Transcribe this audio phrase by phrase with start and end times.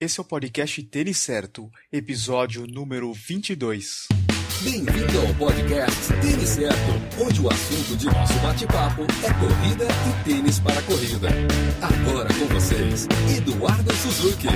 [0.00, 4.06] Esse é o podcast Tênis Certo, episódio número 22.
[4.62, 10.60] Bem-vindo ao podcast Tênis Certo, onde o assunto de nosso bate-papo é corrida e tênis
[10.60, 11.28] para corrida.
[11.82, 14.46] Agora com vocês, Eduardo Suzuki.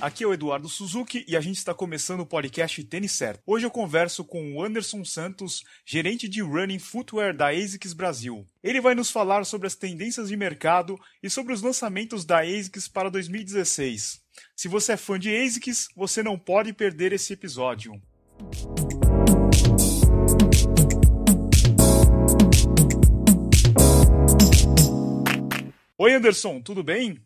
[0.00, 3.42] Aqui é o Eduardo Suzuki e a gente está começando o podcast Tênis Certo.
[3.44, 8.46] Hoje eu converso com o Anderson Santos, gerente de Running Footwear da ASICS Brasil.
[8.62, 12.86] Ele vai nos falar sobre as tendências de mercado e sobre os lançamentos da ASICS
[12.86, 14.22] para 2016.
[14.54, 18.00] Se você é fã de ASICS, você não pode perder esse episódio.
[25.98, 27.18] Oi Anderson, tudo bem?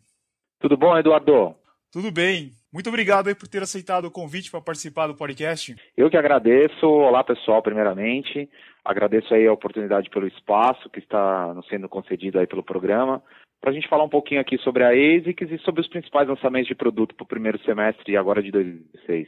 [0.59, 1.55] Tudo bom, Eduardo?
[1.91, 2.51] Tudo bem.
[2.73, 5.75] Muito obrigado aí por ter aceitado o convite para participar do podcast.
[5.95, 6.87] Eu que agradeço.
[6.87, 8.49] Olá, pessoal, primeiramente.
[8.83, 13.21] Agradeço aí a oportunidade pelo espaço que está nos sendo concedido aí pelo programa.
[13.61, 16.67] Para a gente falar um pouquinho aqui sobre a ASICS e sobre os principais lançamentos
[16.67, 19.27] de produto para o primeiro semestre agora de 2016.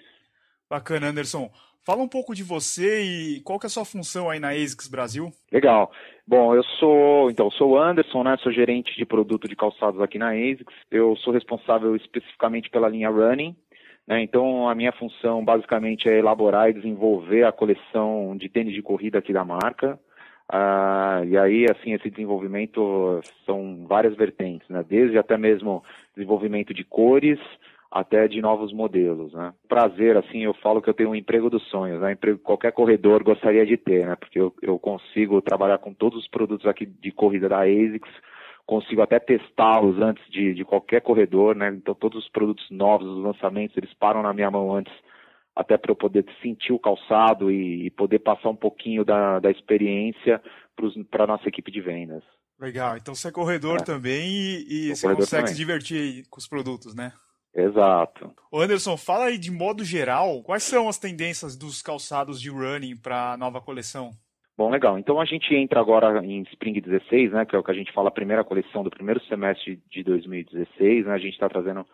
[0.68, 1.52] Bacana, Anderson.
[1.86, 4.88] Fala um pouco de você e qual que é a sua função aí na ASICS
[4.88, 5.32] Brasil.
[5.52, 5.92] Legal.
[6.28, 8.36] Bom, eu sou, então, sou Anderson, né?
[8.42, 10.74] Sou gerente de produto de calçados aqui na ASICS.
[10.90, 13.56] Eu sou responsável especificamente pela linha Running.
[14.08, 14.24] Né?
[14.24, 19.20] Então, a minha função basicamente é elaborar e desenvolver a coleção de tênis de corrida
[19.20, 20.00] aqui da marca.
[20.50, 24.84] Ah, e aí, assim, esse desenvolvimento são várias vertentes, né?
[24.88, 25.84] Desde até mesmo
[26.16, 27.40] desenvolvimento de cores,
[27.92, 29.54] até de novos modelos, né?
[29.68, 32.12] Prazer, assim, eu falo que eu tenho um emprego dos sonhos, né?
[32.12, 34.16] Emprego que qualquer corredor gostaria de ter, né?
[34.16, 38.10] Porque eu, eu consigo trabalhar com todos os produtos aqui de corrida da ASICS,
[38.66, 41.70] consigo até testá-los antes de, de qualquer corredor, né?
[41.70, 44.94] Então todos os produtos novos, os lançamentos, eles param na minha mão antes,
[45.56, 49.50] até para eu poder sentir o calçado e, e, poder passar um pouquinho da, da
[49.50, 50.42] experiência
[51.10, 52.24] para a nossa equipe de vendas.
[52.60, 53.84] Legal, então você é corredor é.
[53.84, 55.48] também e, e você consegue também.
[55.48, 57.14] se divertir com os produtos, né?
[57.56, 58.34] Exato.
[58.54, 63.32] Anderson, fala aí de modo geral, quais são as tendências dos calçados de running para
[63.32, 64.12] a nova coleção?
[64.58, 64.98] Bom, legal.
[65.00, 67.94] Então a gente entra agora em Spring 16, né, que é o que a gente
[67.94, 71.14] fala a primeira coleção do primeiro semestre de 2016, né?
[71.14, 71.86] A gente está trazendo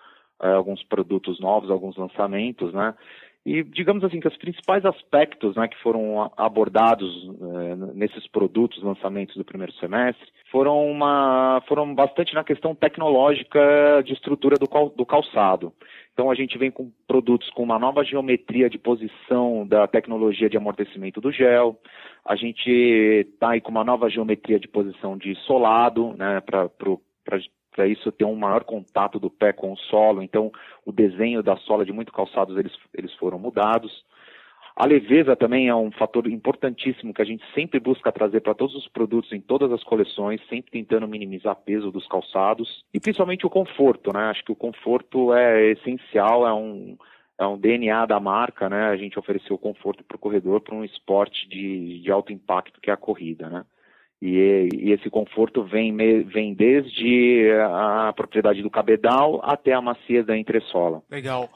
[0.42, 2.94] é, alguns produtos novos, alguns lançamentos, né?
[3.44, 7.10] E digamos assim que os principais aspectos né, que foram abordados
[7.42, 14.14] eh, nesses produtos, lançamentos do primeiro semestre, foram, uma, foram bastante na questão tecnológica de
[14.14, 15.74] estrutura do, cal, do calçado.
[16.14, 20.58] Então a gente vem com produtos com uma nova geometria de posição da tecnologia de
[20.58, 21.80] amortecimento do gel.
[22.24, 26.70] A gente está aí com uma nova geometria de posição de solado, né, para
[27.72, 30.22] para isso ter um maior contato do pé com o solo.
[30.22, 30.52] Então,
[30.86, 34.04] o desenho da sola de muitos calçados eles, eles foram mudados.
[34.76, 38.76] A leveza também é um fator importantíssimo que a gente sempre busca trazer para todos
[38.76, 43.46] os produtos em todas as coleções, sempre tentando minimizar o peso dos calçados e principalmente
[43.46, 44.30] o conforto, né?
[44.30, 46.98] Acho que o conforto é essencial, é um
[47.38, 48.90] é um DNA da marca, né?
[48.90, 52.92] A gente ofereceu conforto para o corredor para um esporte de, de alto impacto que
[52.92, 53.66] é a corrida, né?
[54.22, 55.96] E, e, esse conforto vem,
[56.26, 61.02] vem desde a propriedade do cabedal até a macia da entressola.
[61.10, 61.50] Legal.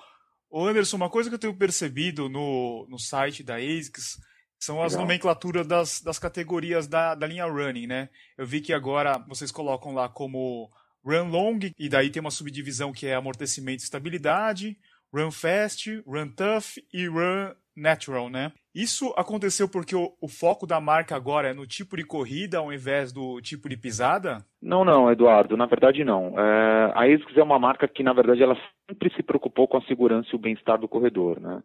[0.49, 4.17] Ô Anderson, uma coisa que eu tenho percebido no, no site da ASICS
[4.57, 5.05] são as Legal.
[5.05, 8.09] nomenclaturas das, das categorias da, da linha Running, né?
[8.37, 10.71] Eu vi que agora vocês colocam lá como
[11.05, 14.77] Run Long, e daí tem uma subdivisão que é amortecimento e estabilidade,
[15.13, 18.51] Run Fast, Run Tough e Run Natural, né?
[18.73, 22.71] Isso aconteceu porque o, o, foco da marca agora é no tipo de corrida ao
[22.71, 24.45] invés do tipo de pisada?
[24.61, 26.39] Não, não, Eduardo, na verdade não.
[26.39, 28.57] É, a ASICS é uma marca que, na verdade, ela
[28.89, 31.61] sempre se preocupou com a segurança e o bem-estar do corredor, né?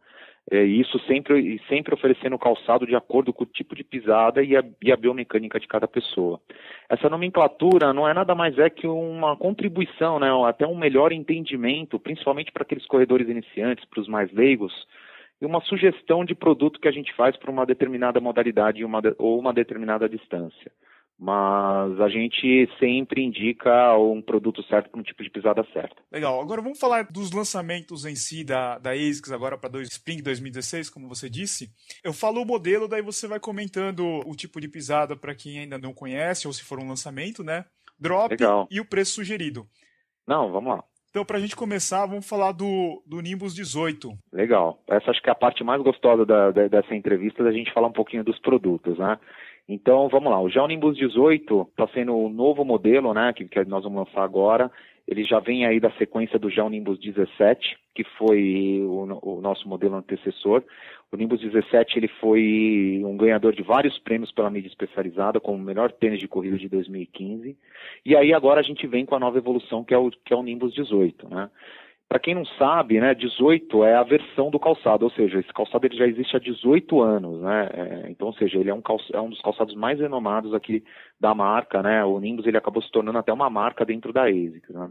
[0.50, 4.64] É, isso sempre, sempre oferecendo calçado de acordo com o tipo de pisada e a,
[4.82, 6.40] e a biomecânica de cada pessoa.
[6.88, 12.00] Essa nomenclatura não é nada mais é que uma contribuição, né, até um melhor entendimento,
[12.00, 14.72] principalmente para aqueles corredores iniciantes, para os mais leigos,
[15.40, 19.38] e uma sugestão de produto que a gente faz para uma determinada modalidade uma, ou
[19.38, 20.70] uma determinada distância.
[21.18, 25.96] Mas a gente sempre indica um produto certo para um tipo de pisada certa.
[26.10, 26.40] Legal.
[26.40, 30.88] Agora vamos falar dos lançamentos em si da, da ASICS agora para o Spring 2016,
[30.88, 31.70] como você disse.
[32.02, 35.76] Eu falo o modelo, daí você vai comentando o tipo de pisada para quem ainda
[35.76, 37.66] não conhece, ou se for um lançamento, né?
[37.98, 38.66] Drop Legal.
[38.70, 39.68] e o preço sugerido.
[40.26, 40.84] Não, vamos lá.
[41.10, 44.12] Então, para a gente começar, vamos falar do, do Nimbus 18.
[44.32, 44.80] Legal.
[44.88, 47.88] Essa acho que é a parte mais gostosa da, da, dessa entrevista, da gente falar
[47.88, 49.18] um pouquinho dos produtos, né?
[49.68, 50.40] Então, vamos lá.
[50.40, 54.22] O Gel Nimbus 18 está sendo o novo modelo, né, que, que nós vamos lançar
[54.22, 54.70] agora.
[55.06, 57.76] Ele já vem aí da sequência do Gel Nimbus 17.
[57.94, 60.62] Que foi o, o, nosso modelo antecessor.
[61.12, 65.60] O Nimbus 17 ele foi um ganhador de vários prêmios pela mídia especializada, como o
[65.60, 67.56] melhor tênis de corrida de 2015.
[68.04, 70.36] E aí agora a gente vem com a nova evolução que é o, que é
[70.36, 71.50] o Nimbus 18, né?
[72.10, 75.86] Para quem não sabe, né, 18 é a versão do calçado, ou seja, esse calçado
[75.86, 77.70] ele já existe há 18 anos, né?
[77.72, 80.82] É, então, ou seja, ele é um, é um, dos calçados mais renomados aqui
[81.20, 82.04] da marca, né?
[82.04, 84.90] O Nimbus ele acabou se tornando até uma marca dentro da ASICS, né?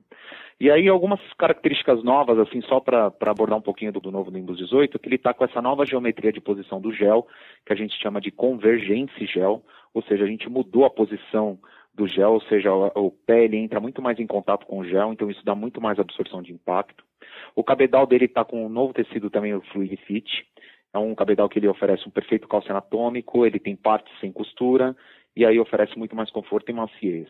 [0.62, 4.57] E aí algumas características novas, assim, só para abordar um pouquinho do, do, novo Nimbus
[4.57, 7.27] 18, que ele está com essa nova geometria de posição do gel,
[7.66, 9.62] que a gente chama de convergência gel,
[9.94, 11.60] ou seja, a gente mudou a posição
[11.94, 14.86] do gel, ou seja, o, o pé ele entra muito mais em contato com o
[14.86, 17.08] gel, então isso dá muito mais absorção de impacto.
[17.56, 20.45] O cabedal dele está com um novo tecido também, o Fluid Fit.
[20.94, 24.95] É um cabedal que ele oferece um perfeito calço anatômico, ele tem partes sem costura
[25.36, 27.27] e aí oferece muito mais conforto e maciez.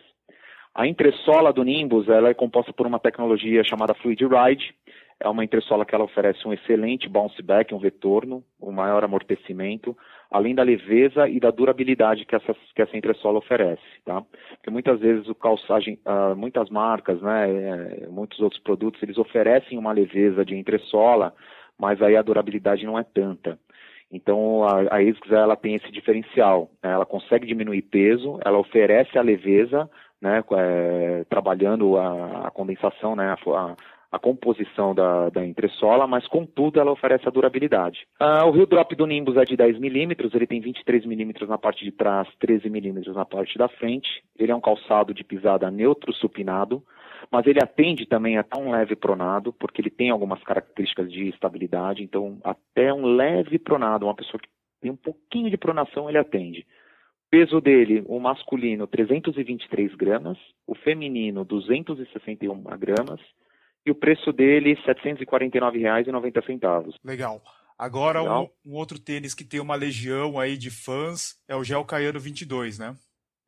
[0.74, 4.74] A entressola do Nimbus ela é composta por uma tecnologia chamada Fluid Ride.
[5.21, 9.95] É uma entressola que ela oferece um excelente bounce back, um retorno, um maior amortecimento,
[10.31, 14.24] além da leveza e da durabilidade que essa, que essa entressola oferece, tá?
[14.51, 19.77] Porque muitas vezes o calçagem, uh, muitas marcas, né, é, muitos outros produtos, eles oferecem
[19.77, 21.33] uma leveza de entressola,
[21.77, 23.60] mas aí a durabilidade não é tanta.
[24.12, 26.92] Então a, a ASICS ela tem esse diferencial, né?
[26.92, 29.89] ela consegue diminuir peso, ela oferece a leveza,
[30.21, 33.75] né, é, trabalhando a, a, condensação, né, a,
[34.12, 38.08] a composição da, da entressola, mas contudo ela oferece a durabilidade.
[38.20, 41.58] Ah, o rio drop do Nimbus é de 10 milímetros, ele tem 23 milímetros na
[41.58, 44.24] parte de trás, 13 milímetros na parte da frente.
[44.38, 46.84] Ele é um calçado de pisada neutro supinado,
[47.32, 52.04] mas ele atende também até um leve pronado, porque ele tem algumas características de estabilidade,
[52.04, 54.50] então até um leve pronado, uma pessoa que
[54.82, 56.66] tem um pouquinho de pronação, ele atende.
[57.28, 63.20] O peso dele, o masculino, 323 gramas, o feminino, 261 gramas,
[63.90, 66.94] e o preço dele R$ 749,90.
[67.04, 67.42] Legal.
[67.78, 68.50] Agora, Legal.
[68.66, 72.20] Um, um, outro tênis que tem uma legião aí de fãs é o Gel Caiano
[72.20, 72.96] 22, né?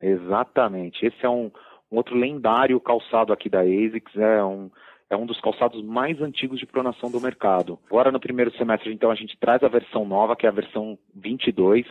[0.00, 1.06] Exatamente.
[1.06, 1.50] Esse é um,
[1.90, 4.70] um outro lendário calçado aqui da ASICS, é um,
[5.08, 7.78] é um dos calçados mais antigos de pronação do mercado.
[7.86, 10.98] Agora, no primeiro semestre, então, a gente traz a versão nova, que é a versão
[11.14, 11.86] 22,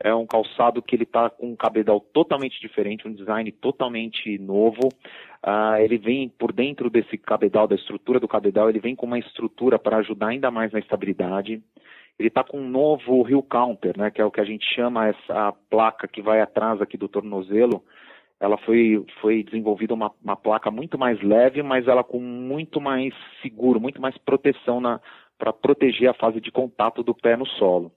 [0.00, 4.88] é um calçado que ele está com um cabedal totalmente diferente, um design totalmente novo.
[5.44, 9.18] Uh, ele vem por dentro desse cabedal, da estrutura do cabedal, ele vem com uma
[9.18, 11.60] estrutura para ajudar ainda mais na estabilidade.
[12.18, 15.08] Ele está com um novo heel counter, né, que é o que a gente chama
[15.08, 17.82] essa placa que vai atrás aqui do tornozelo.
[18.40, 23.12] Ela foi, foi desenvolvida uma, uma placa muito mais leve, mas ela com muito mais
[23.42, 24.80] seguro, muito mais proteção
[25.36, 27.92] para proteger a fase de contato do pé no solo.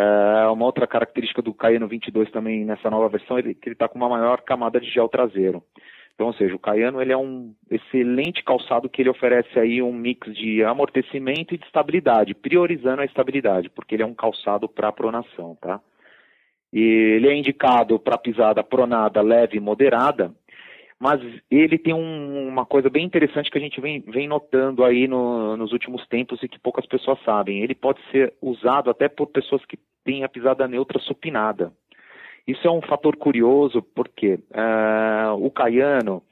[0.00, 3.88] É, uma outra característica do Cayano 22 também nessa nova versão é que ele está
[3.88, 5.60] com uma maior camada de gel traseiro.
[6.14, 9.92] Então, ou seja, o Cayano ele é um excelente calçado que ele oferece aí um
[9.92, 14.92] mix de amortecimento e de estabilidade, priorizando a estabilidade, porque ele é um calçado para
[14.92, 15.80] pronação, tá?
[16.72, 20.32] E ele é indicado para pisada pronada leve e moderada,
[21.00, 25.06] mas ele tem um, uma coisa bem interessante que a gente vem, vem notando aí
[25.06, 27.62] no, nos últimos tempos e que poucas pessoas sabem.
[27.62, 31.72] Ele pode ser usado até por pessoas que têm a pisada neutra supinada.
[32.46, 36.22] Isso é um fator curioso porque uh, o caiano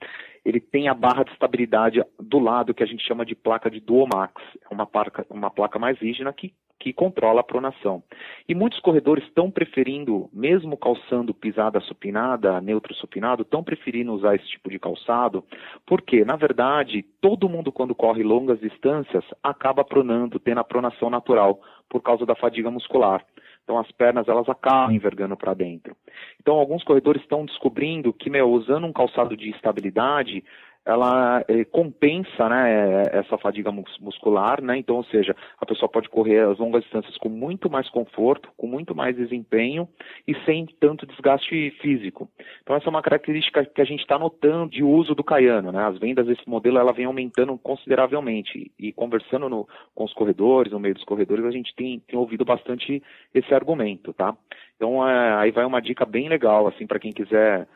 [0.47, 3.81] ele tem a barra de estabilidade do lado que a gente chama de placa de
[3.81, 4.41] Duomax.
[4.71, 8.03] É uma placa, uma placa mais rígida que que controla a pronação.
[8.49, 14.47] E muitos corredores estão preferindo, mesmo calçando pisada supinada, neutro supinado, estão preferindo usar esse
[14.47, 15.43] tipo de calçado,
[15.87, 21.61] porque, na verdade, todo mundo quando corre longas distâncias acaba pronando, tendo a pronação natural,
[21.89, 23.25] por causa da fadiga muscular.
[23.67, 25.97] Então as pernas elas acabam envergando para dentro.
[26.41, 30.45] Então alguns corredores estão descobrindo que, meu, usando um calçado de estabilidade,
[30.87, 34.79] ela eh, compensa né, essa fadiga muscular, né?
[34.79, 38.69] Então, ou seja, a pessoa pode correr as longas distâncias com muito mais conforto, com
[38.69, 39.89] muito mais desempenho
[40.29, 42.31] e sem tanto desgaste físico.
[42.63, 45.85] Então, essa é uma característica que a gente está notando de uso do Caiano, né?
[45.85, 50.79] As vendas desse modelo ela vem aumentando consideravelmente e conversando no, com os corredores, no
[50.79, 53.03] meio dos corredores, a gente tem, tem ouvido bastante
[53.35, 54.37] esse argumento, tá?
[54.77, 57.67] Então, é, aí vai uma dica bem legal, assim, para quem quiser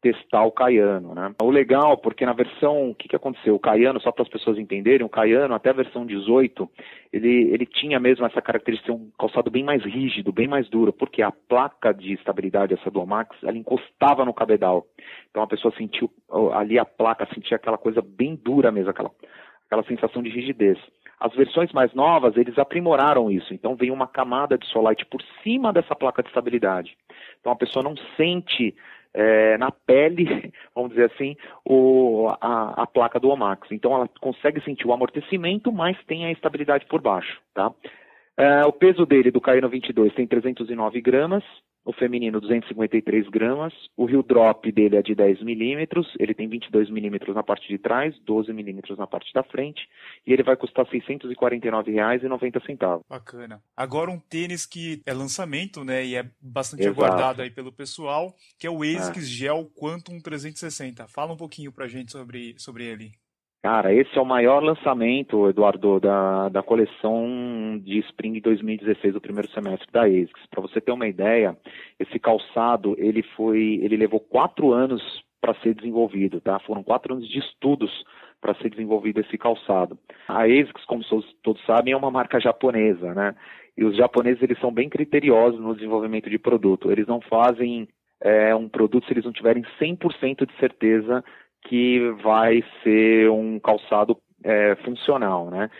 [0.00, 1.34] testar o Caiano, né?
[1.42, 3.54] O legal, porque na versão, o que, que aconteceu?
[3.54, 6.68] O Caiano, só para as pessoas entenderem, o Caiano, até a versão 18,
[7.12, 11.22] ele, ele tinha mesmo essa característica um calçado bem mais rígido, bem mais duro, porque
[11.22, 14.86] a placa de estabilidade, essa do Max, ela encostava no cabedal.
[15.30, 16.10] Então a pessoa sentiu,
[16.54, 19.10] ali a placa sentia aquela coisa bem dura mesmo, aquela,
[19.66, 20.78] aquela sensação de rigidez.
[21.20, 23.52] As versões mais novas, eles aprimoraram isso.
[23.52, 26.96] Então vem uma camada de solite por cima dessa placa de estabilidade.
[27.38, 28.74] Então a pessoa não sente
[29.14, 33.68] é, na pele, vamos dizer assim, o, a, a, placa do Omax.
[33.70, 37.40] Então ela consegue sentir o amortecimento, mas tem a estabilidade por baixo.
[37.54, 37.72] Tá?
[38.36, 41.44] É, o peso dele do Caino 22 tem 309 gramas,
[41.90, 46.88] o feminino 253 gramas, o Rio Drop dele é de 10 milímetros, ele tem 22
[46.88, 49.88] milímetros na parte de trás, 12 milímetros na parte da frente,
[50.24, 53.00] e ele vai custar R$ 649,90.
[53.08, 53.60] Bacana.
[53.76, 57.04] Agora um tênis que é lançamento, né, e é bastante Exato.
[57.04, 59.26] aguardado aí pelo pessoal, que é o ASICS é.
[59.26, 61.08] Gel Quantum 360.
[61.08, 63.10] Fala um pouquinho pra gente sobre, sobre ele.
[63.62, 69.50] Cara, esse é o maior lançamento, Eduardo, da, da coleção de Spring 2016, do primeiro
[69.50, 70.46] semestre da ASICS.
[70.50, 71.54] Para você ter uma ideia,
[71.98, 75.02] esse calçado ele foi, ele levou quatro anos
[75.42, 76.58] para ser desenvolvido, tá?
[76.60, 77.90] Foram quatro anos de estudos
[78.40, 79.98] para ser desenvolvido esse calçado.
[80.26, 81.04] A ASICS, como
[81.42, 83.34] todos sabem, é uma marca japonesa, né?
[83.76, 86.90] E os japoneses eles são bem criteriosos no desenvolvimento de produto.
[86.90, 87.86] Eles não fazem
[88.22, 91.22] é, um produto se eles não tiverem 100% de certeza
[91.62, 95.70] que vai ser um calçado é, funcional, né?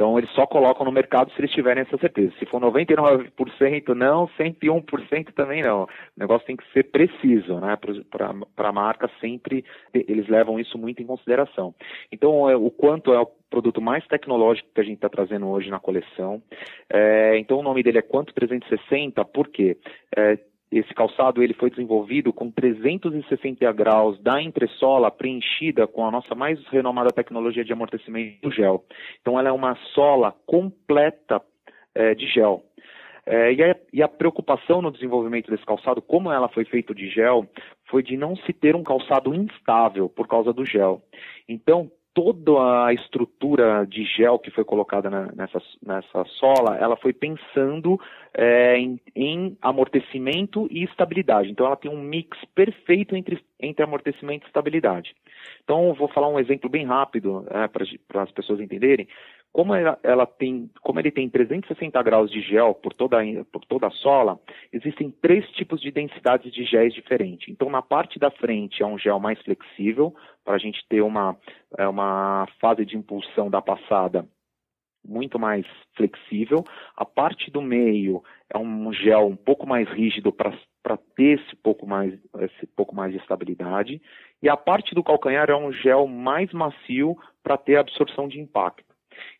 [0.00, 2.32] Então eles só colocam no mercado se eles tiverem essa certeza.
[2.38, 5.82] Se for 99% não, 101% também não.
[5.82, 7.76] O negócio tem que ser preciso, né?
[8.10, 11.74] Para a marca sempre eles levam isso muito em consideração.
[12.10, 15.68] Então é, o quanto é o produto mais tecnológico que a gente está trazendo hoje
[15.68, 16.42] na coleção.
[16.90, 19.76] É, então o nome dele é Quanto 360, por quê?
[20.16, 20.38] É,
[20.70, 26.64] esse calçado ele foi desenvolvido com 360 graus da entressola preenchida com a nossa mais
[26.68, 28.84] renomada tecnologia de amortecimento do gel.
[29.20, 31.42] Então ela é uma sola completa
[31.94, 32.64] é, de gel.
[33.26, 37.08] É, e, a, e, a, preocupação no desenvolvimento desse calçado, como ela foi feita de
[37.08, 37.46] gel,
[37.88, 41.02] foi de não se ter um calçado instável por causa do gel.
[41.48, 47.12] Então, toda a estrutura de gel que foi colocada na, nessa, nessa sola, ela foi
[47.12, 48.00] pensando
[48.34, 51.50] é, em, em, amortecimento e estabilidade.
[51.50, 55.14] Então ela tem um mix perfeito entre, entre amortecimento e estabilidade.
[55.62, 59.06] Então vou falar um exemplo bem rápido é, para as pessoas entenderem.
[59.52, 63.18] Como ela, ela, tem, como ele tem 360 graus de gel por toda,
[63.52, 64.38] por toda a sola,
[64.72, 67.48] existem três tipos de densidades de géis diferentes.
[67.48, 70.14] Então, na parte da frente é um gel mais flexível,
[70.44, 71.36] para a gente ter uma,
[71.76, 74.24] é, uma fase de impulsão da passada
[75.04, 75.66] muito mais
[75.96, 76.64] flexível.
[76.96, 80.52] A parte do meio é um gel um pouco mais rígido para
[81.16, 84.00] ter esse pouco, mais, esse pouco mais de estabilidade.
[84.42, 88.89] E a parte do calcanhar é um gel mais macio para ter absorção de impacto.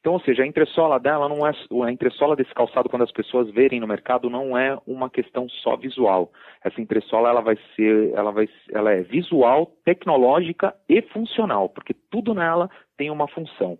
[0.00, 1.52] Então, ou seja, a entressola dela não é
[1.84, 5.76] a entressola desse calçado quando as pessoas verem no mercado não é uma questão só
[5.76, 6.32] visual.
[6.64, 12.34] Essa entressola ela vai ser, ela vai, ela é visual, tecnológica e funcional, porque tudo
[12.34, 12.70] nela
[13.00, 13.78] tem uma função.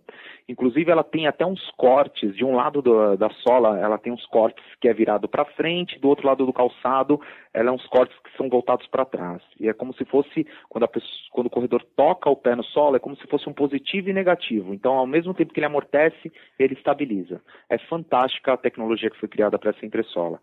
[0.49, 4.25] Inclusive, ela tem até uns cortes, de um lado do, da sola, ela tem uns
[4.25, 7.21] cortes que é virado para frente, do outro lado do calçado,
[7.53, 9.39] ela é uns cortes que são voltados para trás.
[9.59, 12.95] E é como se fosse, quando, pessoa, quando o corredor toca o pé no solo,
[12.95, 14.73] é como se fosse um positivo e negativo.
[14.73, 17.39] Então, ao mesmo tempo que ele amortece, ele estabiliza.
[17.69, 20.41] É fantástica a tecnologia que foi criada para essa entressola.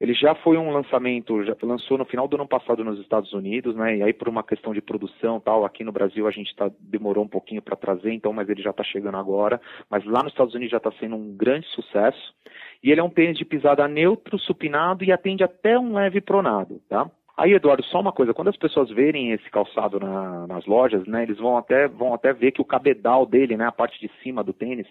[0.00, 3.76] Ele já foi um lançamento, já lançou no final do ano passado nos Estados Unidos,
[3.76, 3.98] né?
[3.98, 7.22] E aí por uma questão de produção tal, aqui no Brasil a gente tá, demorou
[7.22, 9.60] um pouquinho para trazer, então, mas ele já está chegando agora.
[9.90, 12.34] Mas lá nos Estados Unidos já está sendo um grande sucesso.
[12.82, 16.80] E ele é um tênis de pisada neutro, supinado e atende até um leve pronado,
[16.88, 17.10] tá?
[17.40, 21.22] Aí, Eduardo, só uma coisa, quando as pessoas verem esse calçado na, nas lojas, né,
[21.22, 24.44] eles vão até, vão até ver que o cabedal dele, né, a parte de cima
[24.44, 24.86] do tênis,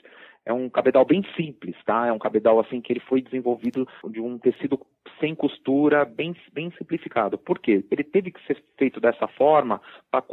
[0.49, 2.07] é um cabedal bem simples, tá?
[2.07, 4.79] É um cabedal assim que ele foi desenvolvido de um tecido
[5.19, 7.37] sem costura, bem, bem simplificado.
[7.37, 7.85] Por quê?
[7.91, 9.79] Ele teve que ser feito dessa forma
[10.09, 10.23] para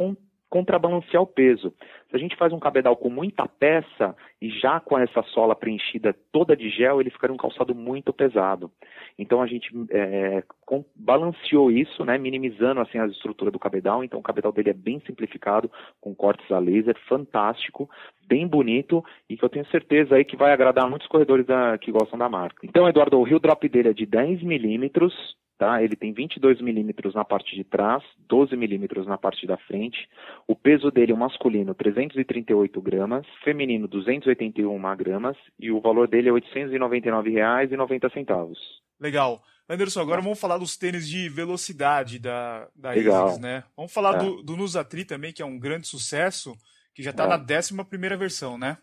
[0.49, 1.73] contrabalancear o peso.
[2.09, 6.15] Se a gente faz um cabedal com muita peça e já com essa sola preenchida
[6.31, 8.71] toda de gel, ele ficaria um calçado muito pesado.
[9.19, 14.03] Então a gente é, com, balanceou isso, né, minimizando assim a estrutura do cabedal.
[14.03, 17.89] Então o cabedal dele é bem simplificado, com cortes a laser, fantástico,
[18.25, 21.91] bem bonito e que eu tenho certeza aí que vai agradar muitos corredores da, que
[21.91, 22.65] gostam da marca.
[22.65, 25.13] Então, Eduardo, o Rio Drop dele é de 10 milímetros,
[25.57, 25.81] Tá?
[25.81, 30.07] Ele tem 22 milímetros na parte de trás, 12 milímetros na parte da frente.
[30.47, 36.31] O peso dele, o masculino, 338 gramas, feminino, 281 gramas, e o valor dele é
[36.31, 38.53] R$ 899,90.
[38.99, 39.41] Legal.
[39.67, 43.39] Anderson, agora vamos falar dos tênis de velocidade da, da Legal.
[43.39, 43.63] né?
[43.75, 44.19] Vamos falar é.
[44.19, 46.55] do, do Nusatri também, que é um grande sucesso,
[46.93, 47.27] que já está é.
[47.27, 48.77] na 11 primeira versão, né?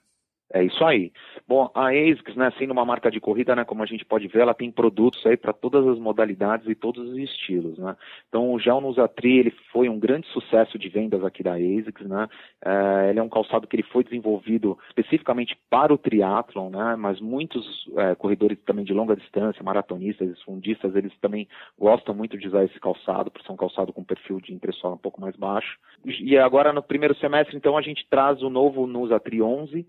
[0.54, 1.12] É isso aí.
[1.48, 4.42] Bom, a ASICS, né, sendo uma marca de corrida, né, como a gente pode ver,
[4.42, 7.96] ela tem produtos aí para todas as modalidades e todos os estilos, né.
[8.28, 12.06] Então, o Gel Nusa Tri, ele foi um grande sucesso de vendas aqui da ASICS,
[12.06, 12.28] né.
[12.64, 17.20] É, ele é um calçado que ele foi desenvolvido especificamente para o triatlon, né, mas
[17.20, 22.62] muitos é, corredores também de longa distância, maratonistas, fundistas, eles também gostam muito de usar
[22.62, 25.76] esse calçado, por ser um calçado com perfil de impressora um pouco mais baixo.
[26.04, 29.84] E agora, no primeiro semestre, então, a gente traz o novo Nusa Tri 11,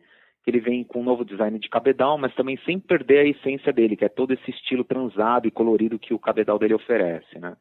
[0.46, 3.74] que ele vem com um novo design de cabedal, mas também sem perder a essência
[3.74, 7.58] dele, que é todo esse estilo transado e colorido que o cabedal dele oferece, né?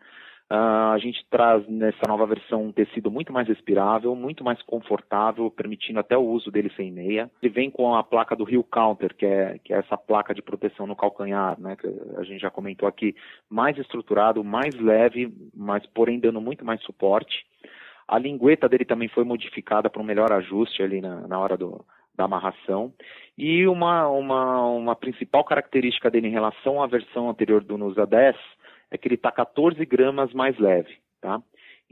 [0.52, 5.50] Uh, a gente traz nessa nova versão um tecido muito mais respirável, muito mais confortável,
[5.50, 7.30] permitindo até o uso dele sem meia.
[7.42, 10.42] Ele vem com a placa do Rio Counter, que é, que é essa placa de
[10.42, 11.86] proteção no calcanhar, né, que
[12.18, 13.16] a gente já comentou aqui,
[13.48, 17.46] mais estruturado, mais leve, mas porém dando muito mais suporte.
[18.06, 21.82] A lingueta dele também foi modificada para um melhor ajuste ali na, na hora do,
[22.16, 22.92] da amarração.
[23.36, 28.36] E uma, uma, uma principal característica dele em relação à versão anterior do Nusa 10
[28.90, 30.96] é que ele está 14 gramas mais leve.
[31.20, 31.42] Tá?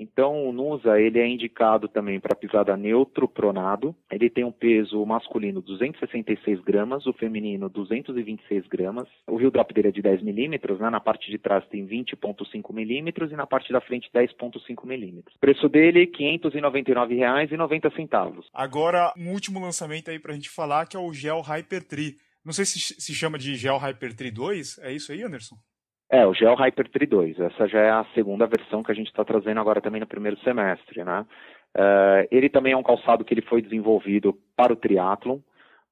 [0.03, 3.95] Então, o Nusa ele é indicado também para pisada neutro pronado.
[4.11, 9.07] Ele tem um peso masculino 266 gramas, o feminino 226 gramas.
[9.29, 10.91] O heel drop dele é de 10 milímetros, né?
[10.91, 15.37] na parte de trás tem 20,5 milímetros e na parte da frente 10,5 milímetros.
[15.41, 18.45] Preço dele R$ 599,90.
[18.53, 22.17] Agora, um último lançamento aí para a gente falar que é o Gel Hyper 3.
[22.45, 25.55] Não sei se se chama de Gel Hyper 3 2, é isso aí, Anderson?
[26.13, 27.41] É, o Gel Hyper 3 2.
[27.41, 30.39] Essa já é a segunda versão que a gente está trazendo agora também no primeiro
[30.41, 31.25] semestre, né?
[31.75, 35.39] Uh, ele também é um calçado que ele foi desenvolvido para o triatlon,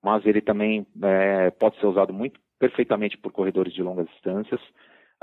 [0.02, 4.60] mas ele também é, pode ser usado muito perfeitamente por corredores de longas distâncias.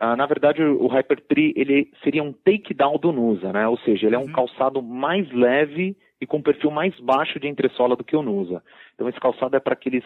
[0.02, 3.68] Uh, na verdade, o Hyper 3 ele seria um takedown do Nusa, né?
[3.68, 4.32] Ou seja, ele é um uhum.
[4.32, 8.64] calçado mais leve e com perfil mais baixo de entressola do que o Nusa.
[8.96, 10.04] Então esse calçado é para aqueles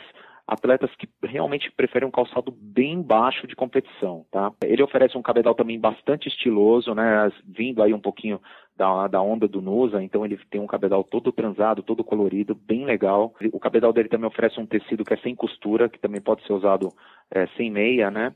[0.48, 4.52] atletas que realmente preferem um calçado bem baixo de competição, tá?
[4.64, 7.32] Ele oferece um cabedal também bastante estiloso, né?
[7.46, 8.40] Vindo aí um pouquinho
[8.76, 12.86] da, da onda do Nusa, então ele tem um cabedal todo transado, todo colorido, bem
[12.86, 13.34] legal.
[13.52, 16.54] O cabedal dele também oferece um tecido que é sem costura, que também pode ser
[16.54, 16.90] usado
[17.30, 18.34] é, sem meia, né?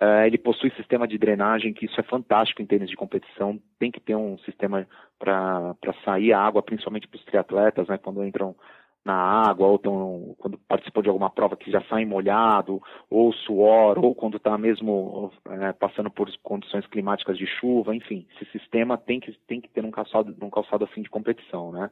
[0.00, 3.60] É, ele possui sistema de drenagem, que isso é fantástico em tênis de competição.
[3.78, 4.86] Tem que ter um sistema
[5.18, 7.96] para sair a água, principalmente para os triatletas, né?
[7.96, 8.56] Quando entram
[9.04, 12.80] na água, ou tão, quando participou de alguma prova que já sai molhado,
[13.10, 18.50] ou suor, ou quando está mesmo é, passando por condições climáticas de chuva, enfim, esse
[18.50, 21.90] sistema tem que, tem que ter um calçado, um calçado assim de competição, né?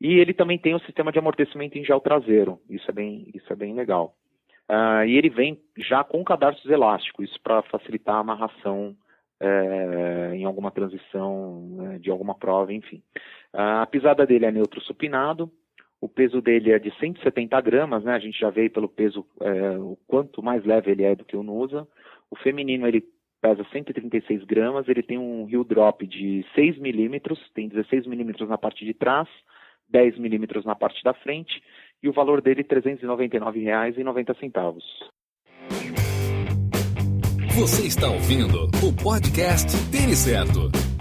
[0.00, 3.50] E ele também tem um sistema de amortecimento em gel traseiro, isso é bem, isso
[3.52, 4.14] é bem legal.
[4.68, 8.96] Uh, e ele vem já com cadarços elásticos, isso para facilitar a amarração
[9.40, 13.02] é, em alguma transição né, de alguma prova, enfim.
[13.52, 15.50] Uh, a pisada dele é neutro supinado,
[16.02, 18.12] o peso dele é de 170 gramas, né?
[18.12, 21.36] A gente já veio pelo peso, é, o quanto mais leve ele é do que
[21.36, 21.86] o Nusa.
[22.28, 23.04] O feminino ele
[23.40, 28.58] pesa 136 gramas, ele tem um heel drop de 6 milímetros, tem 16 milímetros na
[28.58, 29.28] parte de trás,
[29.90, 31.62] 10 milímetros na parte da frente,
[32.02, 34.82] e o valor dele R$ 399,90.
[37.54, 40.91] Você está ouvindo o podcast Tênis Certo.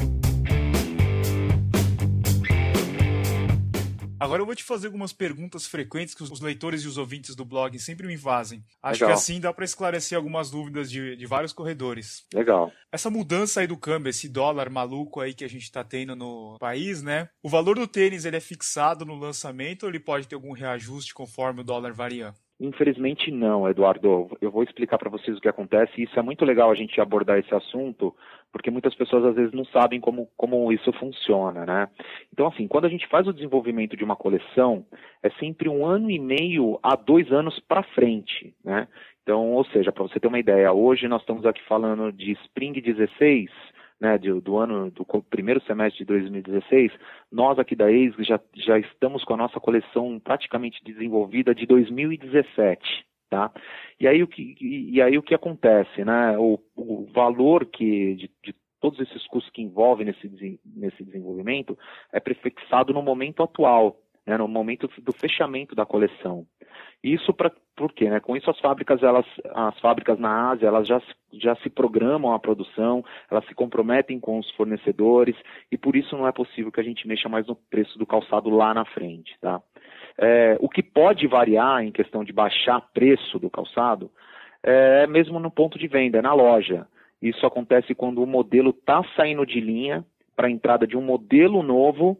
[4.22, 7.44] Agora eu vou te fazer algumas perguntas frequentes que os leitores e os ouvintes do
[7.44, 8.64] blog sempre me fazem.
[8.80, 9.10] Acho Legal.
[9.10, 12.24] que assim dá para esclarecer algumas dúvidas de, de vários corredores.
[12.32, 12.72] Legal.
[12.92, 16.56] Essa mudança aí do câmbio, esse dólar maluco aí que a gente está tendo no
[16.60, 17.30] país, né?
[17.42, 21.16] O valor do tênis ele é fixado no lançamento ou ele pode ter algum reajuste
[21.16, 22.32] conforme o dólar varia?
[22.60, 24.30] Infelizmente não, Eduardo.
[24.40, 26.00] Eu vou explicar para vocês o que acontece.
[26.00, 28.16] Isso é muito legal a gente abordar esse assunto,
[28.52, 31.88] porque muitas pessoas às vezes não sabem como, como isso funciona, né?
[32.34, 34.86] Então, assim, quando a gente faz o desenvolvimento de uma coleção,
[35.24, 38.88] é sempre um ano e meio a dois anos para frente, né?
[39.24, 42.74] Então, ou seja, para você ter uma ideia, hoje nós estamos aqui falando de Spring
[42.74, 43.50] 16,
[44.00, 46.92] né, do, do, ano do primeiro semestre de 2016,
[47.32, 53.06] nós aqui da EIS já, já estamos com a nossa coleção praticamente desenvolvida de 2017.
[53.32, 53.50] Tá?
[53.98, 56.38] E aí o que, e aí o que acontece, né?
[56.38, 61.80] O, o valor que de, de todos esses custos que envolvem nesse, nesse desenvolvimento
[62.12, 63.96] é prefixado no momento atual,
[64.28, 66.46] né, no momento do fechamento da coleção.
[67.02, 68.10] Isso para por quê?
[68.10, 68.20] Né?
[68.20, 71.02] Com isso as fábricas, elas, as fábricas na Ásia, elas já,
[71.34, 75.38] já se programam a produção, elas se comprometem com os fornecedores
[75.72, 78.50] e por isso não é possível que a gente mexa mais no preço do calçado
[78.50, 79.34] lá na frente.
[79.40, 79.62] Tá?
[80.18, 84.12] É, o que pode variar em questão de baixar preço do calçado
[84.64, 86.88] é mesmo no ponto de venda, na loja.
[87.22, 91.64] Isso acontece quando o modelo está saindo de linha para a entrada de um modelo
[91.64, 92.18] novo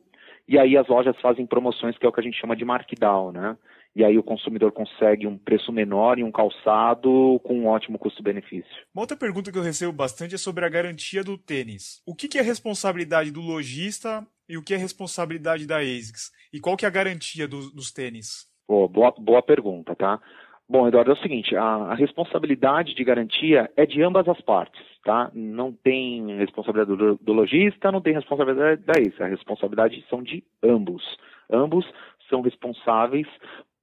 [0.48, 3.32] e aí as lojas fazem promoções que é o que a gente chama de markdown,
[3.32, 3.58] né?
[3.96, 8.72] e aí o consumidor consegue um preço menor e um calçado com um ótimo custo-benefício.
[8.94, 12.02] Uma outra pergunta que eu recebo bastante é sobre a garantia do tênis.
[12.06, 16.30] O que, que é responsabilidade do lojista e o que é responsabilidade da ASICS?
[16.52, 18.46] E qual que é a garantia do, dos tênis?
[18.68, 20.20] Oh, boa, boa pergunta, tá?
[20.68, 24.82] Bom, Eduardo, é o seguinte, a, a, responsabilidade de garantia é de ambas as partes,
[25.04, 25.32] tá?
[25.34, 29.22] Não tem responsabilidade do, do lojista, não tem responsabilidade da ASICS.
[29.22, 31.04] A responsabilidade são de ambos.
[31.50, 31.86] Ambos
[32.30, 33.28] são responsáveis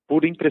[0.07, 0.47] por, por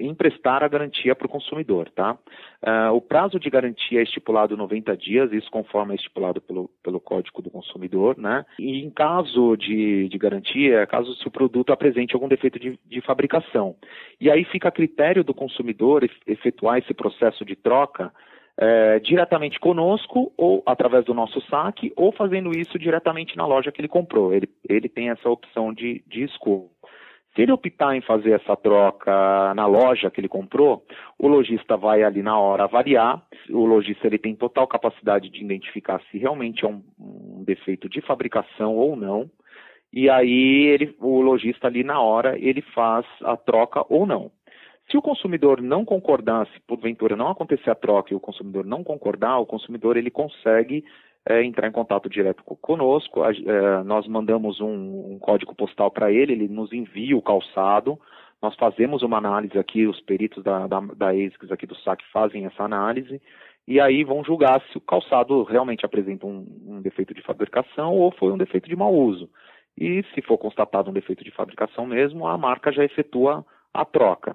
[0.00, 1.90] emprestar a garantia para o consumidor.
[1.90, 2.18] Tá?
[2.62, 7.00] Uh, o prazo de garantia é estipulado 90 dias, isso conforme é estipulado pelo, pelo
[7.00, 8.18] Código do Consumidor.
[8.18, 8.44] Né?
[8.58, 13.00] E em caso de, de garantia, caso se o produto apresente algum defeito de, de
[13.00, 13.76] fabricação.
[14.20, 18.12] E aí fica a critério do consumidor efetuar esse processo de troca
[18.58, 23.80] é, diretamente conosco ou através do nosso saque ou fazendo isso diretamente na loja que
[23.80, 24.34] ele comprou.
[24.34, 26.68] Ele, ele tem essa opção de, de escolha.
[27.38, 30.84] Se ele optar em fazer essa troca na loja que ele comprou,
[31.16, 33.22] o lojista vai ali na hora avaliar.
[33.48, 38.00] O lojista ele tem total capacidade de identificar se realmente é um, um defeito de
[38.00, 39.30] fabricação ou não.
[39.92, 44.32] E aí ele, o lojista ali na hora ele faz a troca ou não.
[44.90, 48.82] Se o consumidor não concordar, se porventura não acontecer a troca e o consumidor não
[48.82, 50.84] concordar, o consumidor ele consegue
[51.28, 53.22] é, entrar em contato direto conosco.
[53.22, 57.98] A, é, nós mandamos um, um código postal para ele, ele nos envia o calçado.
[58.40, 62.46] Nós fazemos uma análise aqui, os peritos da, da, da ASICS aqui do SAC fazem
[62.46, 63.20] essa análise
[63.66, 68.10] e aí vão julgar se o calçado realmente apresenta um, um defeito de fabricação ou
[68.12, 69.28] foi um defeito de mau uso.
[69.76, 74.34] E se for constatado um defeito de fabricação mesmo, a marca já efetua a troca.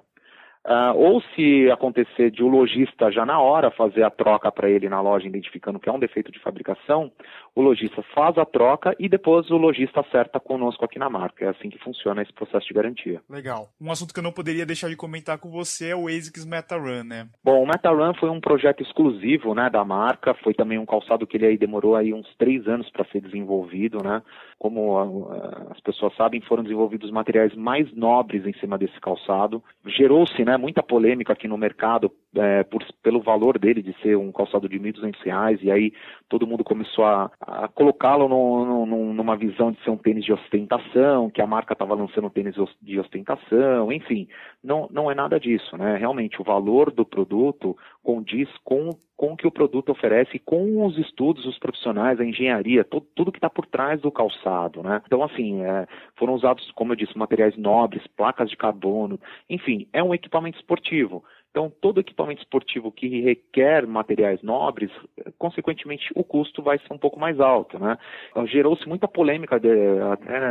[0.66, 4.88] Uh, ou se acontecer de o lojista já na hora fazer a troca para ele
[4.88, 7.12] na loja, identificando que é um defeito de fabricação,
[7.54, 11.44] o lojista faz a troca e depois o lojista acerta conosco aqui na marca.
[11.44, 13.20] É assim que funciona esse processo de garantia.
[13.28, 13.68] Legal.
[13.78, 17.04] Um assunto que eu não poderia deixar de comentar com você é o ASICS MetaRun,
[17.04, 17.28] né?
[17.44, 21.36] Bom, o MetaRun foi um projeto exclusivo né, da marca, foi também um calçado que
[21.36, 24.22] ele aí demorou aí uns três anos para ser desenvolvido, né?
[24.58, 29.62] Como uh, as pessoas sabem, foram desenvolvidos materiais mais nobres em cima desse calçado.
[29.84, 30.53] Gerou-se, né?
[30.54, 34.68] Né, muita polêmica aqui no mercado é, por, pelo valor dele de ser um calçado
[34.68, 35.92] de R$ 1.200 e aí
[36.28, 38.28] todo mundo começou a, a colocá-lo
[38.86, 42.54] numa visão de ser um tênis de ostentação, que a marca estava lançando um tênis
[42.82, 44.28] de ostentação, enfim,
[44.62, 45.96] não, não é nada disso, né?
[45.96, 50.98] Realmente o valor do produto condiz com com o que o produto oferece, com os
[50.98, 55.00] estudos, os profissionais, a engenharia, todo, tudo que está por trás do calçado, né?
[55.06, 59.18] Então, assim, é, foram usados, como eu disse, materiais nobres, placas de carbono,
[59.48, 61.24] enfim, é um equipamento esportivo.
[61.54, 64.90] Então, todo equipamento esportivo que requer materiais nobres,
[65.38, 67.78] consequentemente, o custo vai ser um pouco mais alto.
[67.78, 67.96] Né?
[68.32, 69.68] Então, gerou-se muita polêmica de,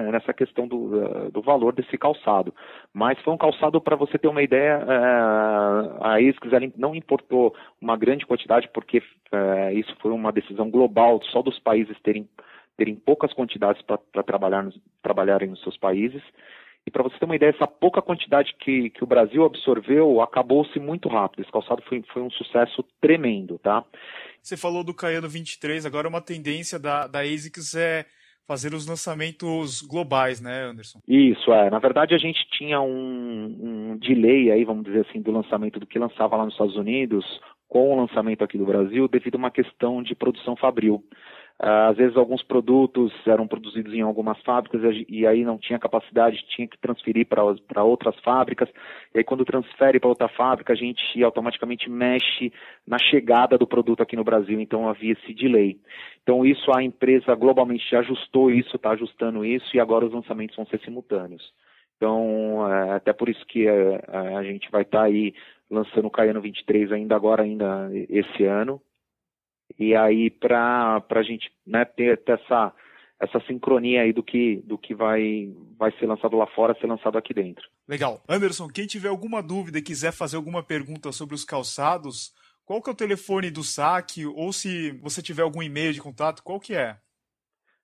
[0.09, 2.53] nessa questão do, do, valor desse calçado.
[2.93, 7.97] Mas foi um calçado, para você ter uma ideia, é, a ISCS não importou uma
[7.97, 12.29] grande quantidade, porque é, isso foi uma decisão global, só dos países terem,
[12.77, 14.69] terem poucas quantidades para trabalhar,
[15.01, 16.23] trabalharem nos seus países.
[16.85, 20.77] E para você ter uma ideia, essa pouca quantidade que, que o Brasil absorveu acabou-se
[20.79, 21.41] muito rápido.
[21.41, 23.83] Esse calçado foi, foi um sucesso tremendo, tá?
[24.41, 28.05] Você falou do Caiano 23, agora uma tendência da, da ASICS é
[28.45, 30.99] fazer os lançamentos globais, né, Anderson?
[31.07, 31.69] Isso, é.
[31.69, 35.87] Na verdade, a gente tinha um, um delay aí, vamos dizer assim, do lançamento do
[35.87, 37.25] que lançava lá nos Estados Unidos
[37.69, 41.03] com o lançamento aqui do Brasil devido a uma questão de produção fabril.
[41.65, 46.45] Ah, às vezes alguns produtos eram produzidos em algumas fábricas e aí não tinha capacidade,
[46.49, 48.67] tinha que transferir para outras fábricas.
[49.15, 52.51] E aí quando transfere para outra fábrica, a gente automaticamente mexe
[52.85, 55.79] na chegada do produto aqui no Brasil, então havia esse delay.
[56.21, 60.65] Então isso a empresa globalmente ajustou isso, está ajustando isso e agora os lançamentos vão
[60.65, 61.53] ser simultâneos.
[61.95, 64.03] Então, é, até por isso que é,
[64.35, 65.33] a gente vai estar tá aí
[65.71, 68.81] lançando o Caiano 23 ainda agora, ainda esse ano,
[69.77, 72.73] e aí, para a gente né, ter, ter, essa,
[73.19, 77.17] essa sincronia aí do que, do que vai, vai ser lançado lá fora, ser lançado
[77.17, 77.67] aqui dentro.
[77.87, 78.21] Legal.
[78.27, 82.33] Anderson, quem tiver alguma dúvida e quiser fazer alguma pergunta sobre os calçados,
[82.65, 84.25] qual que é o telefone do saque?
[84.25, 86.97] Ou se você tiver algum e-mail de contato, qual que é?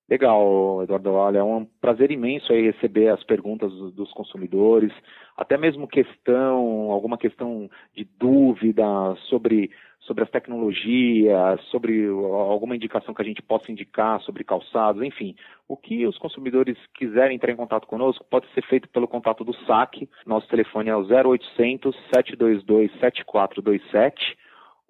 [0.10, 1.12] Legal, Eduardo.
[1.12, 4.92] Olha, é um prazer imenso aí receber as perguntas dos consumidores,
[5.38, 8.84] até mesmo questão, alguma questão de dúvida
[9.30, 9.70] sobre
[10.02, 15.36] sobre as tecnologias, sobre alguma indicação que a gente possa indicar sobre calçados, enfim.
[15.68, 19.54] O que os consumidores quiserem entrar em contato conosco pode ser feito pelo contato do
[19.66, 20.10] SAC.
[20.26, 24.39] Nosso telefone é o 0800 722 7427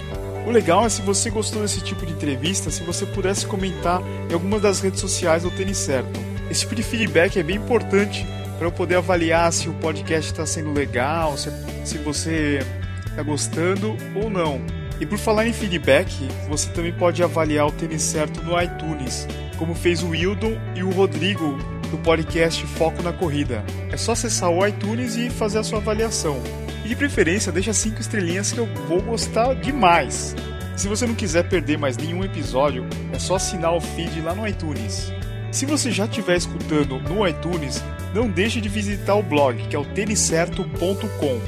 [0.46, 4.34] O legal é se você gostou desse tipo de entrevista, se você pudesse comentar em
[4.34, 6.20] algumas das redes sociais do Tênis Certo.
[6.50, 8.26] Esse tipo de feedback é bem importante
[8.58, 11.52] para eu poder avaliar se o podcast está sendo legal, se,
[11.86, 12.60] se você
[13.08, 14.60] está gostando ou não.
[15.00, 16.12] E por falar em feedback,
[16.50, 19.28] você também pode avaliar o Tênis Certo no iTunes
[19.62, 21.56] como fez o Wildon e o Rodrigo
[21.92, 23.64] do podcast Foco na Corrida.
[23.92, 26.42] É só acessar o iTunes e fazer a sua avaliação.
[26.84, 30.36] E de preferência, deixa cinco estrelinhas que eu vou gostar demais.
[30.76, 34.48] Se você não quiser perder mais nenhum episódio, é só assinar o feed lá no
[34.48, 35.14] iTunes.
[35.52, 37.84] Se você já estiver escutando no iTunes,
[38.16, 41.40] não deixe de visitar o blog, que é o têniscerto.com.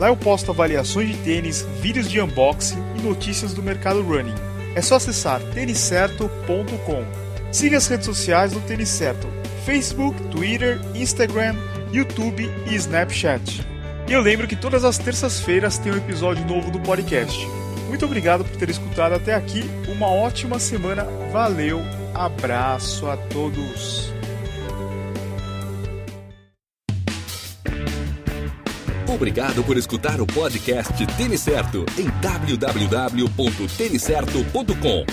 [0.00, 4.34] Lá eu posto avaliações de tênis, vídeos de unboxing e notícias do mercado running.
[4.74, 7.27] É só acessar têniscerto.com.
[7.50, 9.26] Siga as redes sociais do Tênis Certo:
[9.64, 11.54] Facebook, Twitter, Instagram,
[11.92, 13.66] YouTube e Snapchat.
[14.08, 17.46] E eu lembro que todas as terças-feiras tem um episódio novo do podcast.
[17.88, 19.62] Muito obrigado por ter escutado até aqui.
[19.88, 21.04] Uma ótima semana.
[21.32, 21.80] Valeu.
[22.14, 24.12] Abraço a todos.
[29.06, 35.06] Obrigado por escutar o podcast Tênis Certo em www.tenicerto.com.